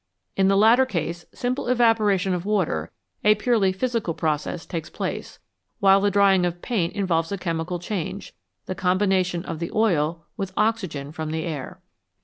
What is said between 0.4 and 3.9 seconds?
the latter case simple evaporation of water, a purely